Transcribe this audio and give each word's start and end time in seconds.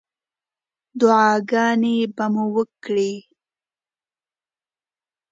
دعاګانې 0.99 1.97
به 2.15 2.25
مو 2.33 2.45
وکړې. 2.55 3.13